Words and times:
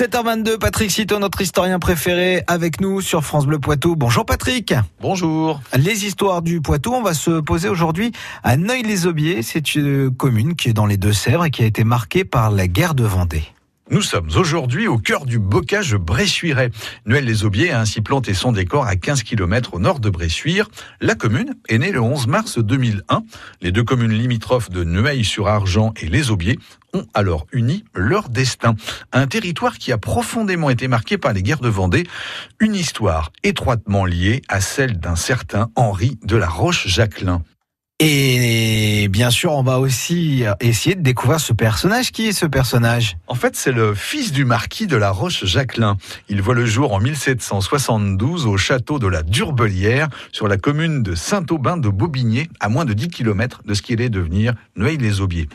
7h22, 0.00 0.56
Patrick 0.56 0.90
Citeau, 0.90 1.18
notre 1.18 1.42
historien 1.42 1.78
préféré, 1.78 2.42
avec 2.46 2.80
nous 2.80 3.02
sur 3.02 3.22
France 3.22 3.44
Bleu 3.44 3.58
Poitou. 3.58 3.96
Bonjour 3.96 4.24
Patrick. 4.24 4.72
Bonjour. 5.02 5.60
Les 5.76 6.06
histoires 6.06 6.40
du 6.40 6.62
Poitou, 6.62 6.94
on 6.94 7.02
va 7.02 7.12
se 7.12 7.40
poser 7.40 7.68
aujourd'hui 7.68 8.10
à 8.42 8.56
Neuilly-les-Aubiers. 8.56 9.42
C'est 9.42 9.74
une 9.74 10.10
commune 10.10 10.56
qui 10.56 10.70
est 10.70 10.72
dans 10.72 10.86
les 10.86 10.96
Deux-Sèvres 10.96 11.44
et 11.44 11.50
qui 11.50 11.62
a 11.64 11.66
été 11.66 11.84
marquée 11.84 12.24
par 12.24 12.50
la 12.50 12.66
guerre 12.66 12.94
de 12.94 13.04
Vendée. 13.04 13.44
Nous 13.92 14.02
sommes 14.02 14.28
aujourd'hui 14.36 14.86
au 14.86 14.98
cœur 14.98 15.26
du 15.26 15.40
bocage 15.40 15.96
bressuirais. 15.96 16.70
Noël-les-Aubiers 17.06 17.72
a 17.72 17.80
ainsi 17.80 18.00
planté 18.00 18.34
son 18.34 18.52
décor 18.52 18.86
à 18.86 18.94
15 18.94 19.24
km 19.24 19.74
au 19.74 19.80
nord 19.80 19.98
de 19.98 20.08
Bressuire. 20.08 20.68
La 21.00 21.16
commune 21.16 21.56
est 21.68 21.78
née 21.78 21.90
le 21.90 22.00
11 22.00 22.28
mars 22.28 22.60
2001. 22.60 23.24
Les 23.60 23.72
deux 23.72 23.82
communes 23.82 24.12
limitrophes 24.12 24.70
de 24.70 24.84
Neuil-sur-Argent 24.84 25.92
et 26.00 26.06
les 26.06 26.30
Aubiers 26.30 26.60
ont 26.94 27.04
alors 27.14 27.48
uni 27.50 27.84
leur 27.92 28.28
destin. 28.28 28.76
Un 29.10 29.26
territoire 29.26 29.76
qui 29.76 29.90
a 29.90 29.98
profondément 29.98 30.70
été 30.70 30.86
marqué 30.86 31.18
par 31.18 31.32
les 31.32 31.42
guerres 31.42 31.58
de 31.58 31.68
Vendée, 31.68 32.06
une 32.60 32.76
histoire 32.76 33.32
étroitement 33.42 34.04
liée 34.04 34.42
à 34.48 34.60
celle 34.60 35.00
d'un 35.00 35.16
certain 35.16 35.68
Henri 35.74 36.16
de 36.22 36.36
la 36.36 36.48
Roche-Jacquelin. 36.48 37.42
Et 38.02 39.08
bien 39.08 39.30
sûr, 39.30 39.52
on 39.52 39.62
va 39.62 39.78
aussi 39.78 40.42
essayer 40.60 40.94
de 40.94 41.02
découvrir 41.02 41.38
ce 41.38 41.52
personnage. 41.52 42.12
Qui 42.12 42.28
est 42.28 42.32
ce 42.32 42.46
personnage? 42.46 43.18
En 43.26 43.34
fait, 43.34 43.56
c'est 43.56 43.72
le 43.72 43.94
fils 43.94 44.32
du 44.32 44.46
marquis 44.46 44.86
de 44.86 44.96
la 44.96 45.10
Roche-Jacquelin. 45.10 45.98
Il 46.30 46.40
voit 46.40 46.54
le 46.54 46.64
jour 46.64 46.94
en 46.94 46.98
1772 47.00 48.46
au 48.46 48.56
château 48.56 48.98
de 48.98 49.06
la 49.06 49.22
Durbelière, 49.22 50.08
sur 50.32 50.48
la 50.48 50.56
commune 50.56 51.02
de 51.02 51.14
Saint-Aubin 51.14 51.76
de 51.76 51.90
Bobigné, 51.90 52.48
à 52.58 52.70
moins 52.70 52.86
de 52.86 52.94
10 52.94 53.08
km 53.08 53.60
de 53.66 53.74
ce 53.74 53.82
qui 53.82 53.92
allait 53.92 54.08
devenir 54.08 54.54
Neuilly-les-Aubiers. 54.76 55.50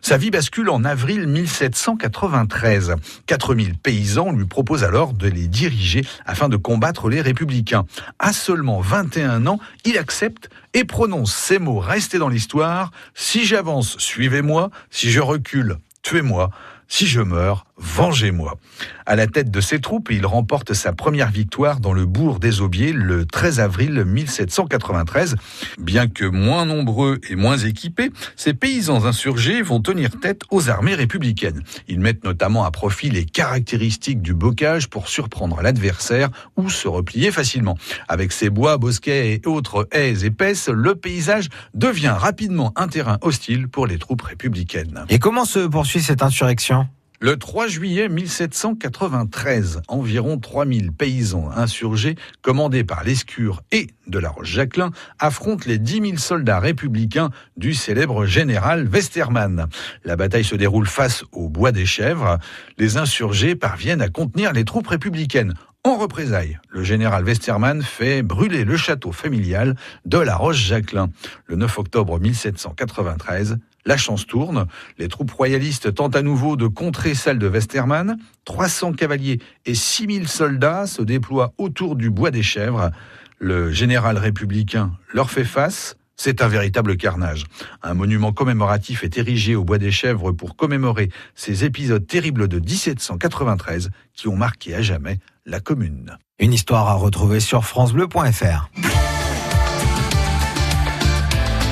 Sa 0.00 0.16
vie 0.16 0.30
bascule 0.30 0.70
en 0.70 0.84
avril 0.84 1.26
1793. 1.26 2.94
4000 3.26 3.76
paysans 3.76 4.32
lui 4.32 4.46
proposent 4.46 4.84
alors 4.84 5.12
de 5.12 5.28
les 5.28 5.48
diriger 5.48 6.06
afin 6.24 6.48
de 6.48 6.56
combattre 6.56 7.10
les 7.10 7.20
républicains. 7.20 7.84
À 8.18 8.32
seulement 8.32 8.80
21 8.80 9.46
ans, 9.46 9.60
il 9.84 9.98
accepte 9.98 10.48
et 10.72 10.84
prononce 10.84 11.34
ces 11.34 11.58
mots 11.58 11.80
restés 11.90 12.18
dans 12.18 12.28
l'histoire. 12.28 12.92
Si 13.14 13.44
j'avance, 13.44 13.98
suivez-moi. 13.98 14.70
Si 14.90 15.10
je 15.10 15.20
recule, 15.20 15.76
tuez-moi. 16.02 16.50
Si 16.88 17.06
je 17.06 17.20
meurs, 17.20 17.66
Vengez-moi. 17.80 18.58
À 19.06 19.16
la 19.16 19.26
tête 19.26 19.50
de 19.50 19.60
ses 19.60 19.80
troupes, 19.80 20.10
il 20.10 20.26
remporte 20.26 20.74
sa 20.74 20.92
première 20.92 21.30
victoire 21.30 21.80
dans 21.80 21.94
le 21.94 22.04
bourg 22.04 22.38
des 22.38 22.60
Aubiers 22.60 22.92
le 22.92 23.24
13 23.24 23.58
avril 23.58 24.04
1793. 24.04 25.36
Bien 25.78 26.06
que 26.06 26.26
moins 26.26 26.66
nombreux 26.66 27.18
et 27.30 27.36
moins 27.36 27.56
équipés, 27.56 28.10
ces 28.36 28.52
paysans 28.52 29.06
insurgés 29.06 29.62
vont 29.62 29.80
tenir 29.80 30.20
tête 30.20 30.42
aux 30.50 30.68
armées 30.68 30.94
républicaines. 30.94 31.62
Ils 31.88 32.00
mettent 32.00 32.22
notamment 32.22 32.64
à 32.64 32.70
profit 32.70 33.08
les 33.08 33.24
caractéristiques 33.24 34.20
du 34.20 34.34
bocage 34.34 34.88
pour 34.88 35.08
surprendre 35.08 35.62
l'adversaire 35.62 36.28
ou 36.56 36.68
se 36.68 36.86
replier 36.86 37.30
facilement. 37.30 37.78
Avec 38.08 38.32
ses 38.32 38.50
bois, 38.50 38.76
bosquets 38.76 39.32
et 39.32 39.46
autres 39.46 39.88
haies 39.92 40.26
épaisses, 40.26 40.68
le 40.68 40.94
paysage 40.94 41.48
devient 41.72 42.14
rapidement 42.16 42.72
un 42.76 42.88
terrain 42.88 43.18
hostile 43.22 43.68
pour 43.68 43.86
les 43.86 43.98
troupes 43.98 44.22
républicaines. 44.22 45.04
Et 45.08 45.18
comment 45.18 45.46
se 45.46 45.66
poursuit 45.66 46.02
cette 46.02 46.22
insurrection? 46.22 46.86
Le 47.22 47.36
3 47.36 47.68
juillet 47.68 48.08
1793, 48.08 49.82
environ 49.88 50.38
3000 50.38 50.90
paysans 50.90 51.50
insurgés, 51.54 52.16
commandés 52.40 52.82
par 52.82 53.04
l'Escure 53.04 53.62
et 53.72 53.88
de 54.06 54.18
la 54.18 54.30
Roche-Jacquelin, 54.30 54.90
affrontent 55.18 55.64
les 55.66 55.78
10 55.78 56.00
000 56.00 56.16
soldats 56.16 56.58
républicains 56.58 57.28
du 57.58 57.74
célèbre 57.74 58.24
général 58.24 58.88
Westermann. 58.88 59.66
La 60.04 60.16
bataille 60.16 60.44
se 60.44 60.56
déroule 60.56 60.86
face 60.86 61.24
au 61.32 61.50
Bois 61.50 61.72
des 61.72 61.84
Chèvres. 61.84 62.38
Les 62.78 62.96
insurgés 62.96 63.54
parviennent 63.54 64.02
à 64.02 64.08
contenir 64.08 64.54
les 64.54 64.64
troupes 64.64 64.88
républicaines. 64.88 65.52
En 65.82 65.96
représailles, 65.96 66.58
le 66.68 66.84
général 66.84 67.24
Westermann 67.24 67.82
fait 67.82 68.22
brûler 68.22 68.64
le 68.64 68.76
château 68.76 69.12
familial 69.12 69.76
de 70.04 70.18
la 70.18 70.36
Roche-Jacquelin. 70.36 71.08
Le 71.46 71.56
9 71.56 71.78
octobre 71.78 72.20
1793, 72.20 73.56
la 73.86 73.96
chance 73.96 74.26
tourne. 74.26 74.66
Les 74.98 75.08
troupes 75.08 75.30
royalistes 75.30 75.94
tentent 75.94 76.16
à 76.16 76.22
nouveau 76.22 76.56
de 76.56 76.66
contrer 76.66 77.14
celles 77.14 77.38
de 77.38 77.48
Westermann. 77.48 78.18
300 78.44 78.92
cavaliers 78.92 79.40
et 79.64 79.74
6000 79.74 80.28
soldats 80.28 80.86
se 80.86 81.00
déploient 81.00 81.54
autour 81.56 81.96
du 81.96 82.10
bois 82.10 82.30
des 82.30 82.42
chèvres. 82.42 82.90
Le 83.38 83.72
général 83.72 84.18
républicain 84.18 84.92
leur 85.14 85.30
fait 85.30 85.44
face. 85.44 85.96
C'est 86.22 86.42
un 86.42 86.48
véritable 86.48 86.98
carnage. 86.98 87.46
Un 87.82 87.94
monument 87.94 88.30
commémoratif 88.30 89.04
est 89.04 89.16
érigé 89.16 89.56
au 89.56 89.64
Bois 89.64 89.78
des 89.78 89.90
Chèvres 89.90 90.32
pour 90.32 90.54
commémorer 90.54 91.08
ces 91.34 91.64
épisodes 91.64 92.06
terribles 92.06 92.46
de 92.46 92.58
1793 92.58 93.88
qui 94.12 94.28
ont 94.28 94.36
marqué 94.36 94.74
à 94.74 94.82
jamais 94.82 95.18
la 95.46 95.60
commune. 95.60 96.18
Une 96.38 96.52
histoire 96.52 96.88
à 96.88 96.94
retrouver 96.94 97.40
sur 97.40 97.64
francebleu.fr. 97.64 98.70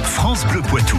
France 0.02 0.46
Bleu 0.46 0.62
Poitou. 0.62 0.98